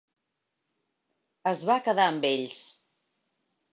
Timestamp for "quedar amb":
1.89-2.27